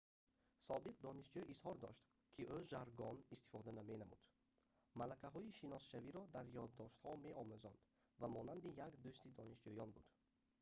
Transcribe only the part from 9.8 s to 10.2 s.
буд